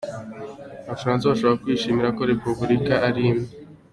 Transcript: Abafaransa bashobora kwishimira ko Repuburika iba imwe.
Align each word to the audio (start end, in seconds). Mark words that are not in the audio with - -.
Abafaransa 0.85 1.29
bashobora 1.31 1.61
kwishimira 1.63 2.13
ko 2.17 2.21
Repuburika 2.31 2.93
iba 3.09 3.19
imwe. 3.29 3.45